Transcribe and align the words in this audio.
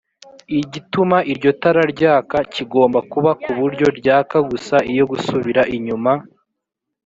igituma 0.59 1.17
iryo 1.31 1.51
tara 1.61 1.83
ryaka 1.93 2.37
kigomba 2.53 2.99
kuba 3.11 3.31
ku 3.41 3.51
buryo 3.59 3.87
ryaka 3.99 4.37
gusa 4.49 4.75
iyo 4.91 5.03
gusubira 5.11 5.61
inyuma 5.75 6.11